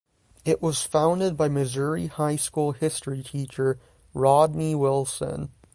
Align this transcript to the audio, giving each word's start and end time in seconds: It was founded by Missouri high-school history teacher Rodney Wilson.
It 0.43 0.63
was 0.63 0.81
founded 0.81 1.37
by 1.37 1.47
Missouri 1.47 2.07
high-school 2.07 2.71
history 2.71 3.21
teacher 3.21 3.77
Rodney 4.15 4.73
Wilson. 4.73 5.51